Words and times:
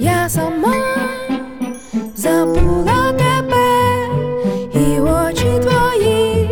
я 0.00 0.28
сама 0.28 0.74
забула 2.16 3.12
тебе, 3.12 4.08
і 4.74 5.00
очі 5.00 5.60
твої, 5.62 6.50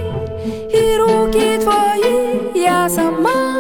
і 0.75 0.97
руки 0.97 1.59
твої, 1.59 2.41
я 2.55 2.89
сама, 2.89 3.55